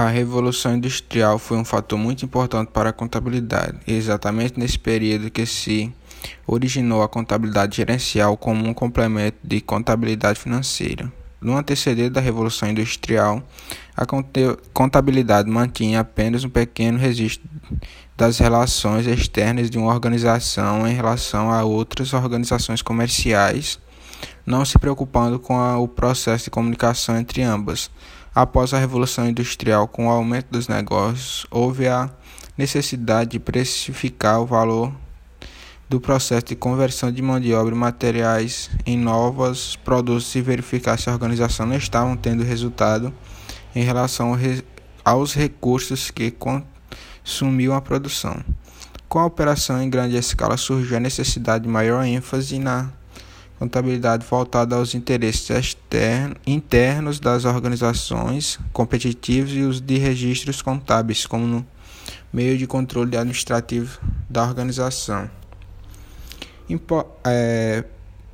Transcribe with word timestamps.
A 0.00 0.08
Revolução 0.08 0.76
Industrial 0.76 1.38
foi 1.38 1.58
um 1.58 1.64
fator 1.64 1.98
muito 1.98 2.24
importante 2.24 2.70
para 2.72 2.88
a 2.88 2.92
contabilidade, 2.92 3.76
exatamente 3.86 4.58
nesse 4.58 4.78
período 4.78 5.30
que 5.30 5.44
se 5.44 5.92
originou 6.46 7.02
a 7.02 7.08
contabilidade 7.08 7.76
gerencial 7.76 8.34
como 8.34 8.66
um 8.66 8.72
complemento 8.72 9.36
de 9.44 9.60
contabilidade 9.60 10.40
financeira. 10.40 11.12
No 11.38 11.54
antecedente 11.54 12.08
da 12.08 12.20
Revolução 12.22 12.70
Industrial, 12.70 13.42
a 13.94 14.06
contabilidade 14.72 15.50
mantinha 15.50 16.00
apenas 16.00 16.44
um 16.44 16.48
pequeno 16.48 16.96
registro 16.96 17.46
das 18.16 18.38
relações 18.38 19.06
externas 19.06 19.68
de 19.68 19.76
uma 19.76 19.92
organização 19.92 20.88
em 20.88 20.94
relação 20.94 21.50
a 21.50 21.62
outras 21.62 22.14
organizações 22.14 22.80
comerciais, 22.80 23.78
não 24.46 24.64
se 24.64 24.78
preocupando 24.78 25.38
com 25.38 25.58
o 25.76 25.86
processo 25.86 26.44
de 26.44 26.50
comunicação 26.50 27.18
entre 27.18 27.42
ambas. 27.42 27.90
Após 28.32 28.72
a 28.72 28.78
Revolução 28.78 29.28
Industrial, 29.28 29.88
com 29.88 30.06
o 30.06 30.10
aumento 30.10 30.46
dos 30.52 30.68
negócios, 30.68 31.44
houve 31.50 31.88
a 31.88 32.08
necessidade 32.56 33.30
de 33.30 33.40
precificar 33.40 34.40
o 34.40 34.46
valor 34.46 34.92
do 35.88 36.00
processo 36.00 36.46
de 36.46 36.54
conversão 36.54 37.10
de 37.10 37.20
mão 37.20 37.40
de 37.40 37.52
obra 37.52 37.74
e 37.74 37.78
materiais 37.78 38.70
em 38.86 38.96
novos 38.96 39.74
produtos 39.74 40.32
e 40.36 40.40
verificar 40.40 40.96
se 40.96 41.10
a 41.10 41.12
organização 41.12 41.66
não 41.66 41.74
estava 41.74 42.16
tendo 42.16 42.44
resultado 42.44 43.12
em 43.74 43.82
relação 43.82 44.38
aos 45.04 45.34
recursos 45.34 46.12
que 46.12 46.30
consumiam 46.30 47.74
a 47.74 47.80
produção. 47.80 48.44
Com 49.08 49.18
a 49.18 49.26
operação 49.26 49.82
em 49.82 49.90
grande 49.90 50.14
escala 50.14 50.56
surgiu 50.56 50.98
a 50.98 51.00
necessidade 51.00 51.64
de 51.64 51.68
maior 51.68 52.04
ênfase 52.04 52.60
na 52.60 52.92
contabilidade 53.60 54.24
voltada 54.24 54.74
aos 54.74 54.94
interesses 54.94 55.76
internos 56.46 57.20
das 57.20 57.44
organizações 57.44 58.58
competitivas 58.72 59.50
e 59.52 59.60
os 59.60 59.82
de 59.82 59.98
registros 59.98 60.62
contábeis, 60.62 61.26
como 61.26 61.66
meio 62.32 62.56
de 62.56 62.66
controle 62.66 63.18
administrativo 63.18 64.00
da 64.30 64.42
organização. 64.44 65.30
Impo 66.70 67.04
é, 67.22 67.84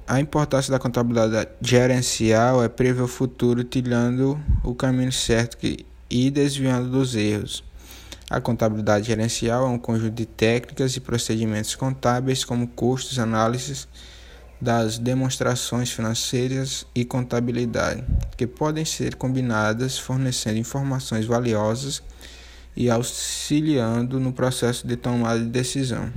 a 0.06 0.20
importância 0.20 0.70
da 0.70 0.78
contabilidade 0.78 1.51
gerencial 1.61 2.62
é 2.62 2.69
prever 2.69 3.03
o 3.03 3.08
futuro, 3.08 3.64
tirando 3.64 4.39
o 4.62 4.77
caminho 4.77 5.11
certo 5.11 5.56
que, 5.56 5.84
e 6.08 6.31
desviando 6.31 6.89
dos 6.89 7.17
erros. 7.17 7.64
A 8.31 8.41
contabilidade 8.41 9.08
gerencial 9.08 9.67
é 9.67 9.69
um 9.69 9.79
conjunto 9.79 10.14
de 10.14 10.27
técnicas 10.27 10.97
e 10.97 11.01
procedimentos 11.01 11.75
contábeis, 11.75 12.45
como 12.45 12.69
custos, 12.69 13.19
análises 13.19 13.89
das 14.61 14.99
demonstrações 14.99 15.91
financeiras 15.91 16.87
e 16.95 17.05
contabilidade, 17.05 18.05
que 18.37 18.47
podem 18.47 18.85
ser 18.85 19.15
combinadas 19.15 19.98
fornecendo 19.98 20.59
informações 20.59 21.27
valiosas 21.27 22.03
e 22.77 22.91
auxiliando 22.91 24.19
no 24.19 24.33
processo 24.33 24.87
de 24.87 24.97
tomada 24.97 25.41
de 25.41 25.47
decisão. 25.47 26.11